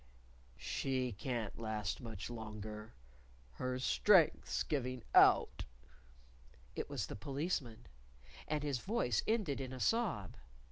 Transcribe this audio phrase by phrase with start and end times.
[0.57, 2.95] "She can't last much longer!
[3.51, 5.65] Her strength's giving out."
[6.75, 7.85] It was the Policeman.
[8.47, 10.37] And his voice ended in a sob.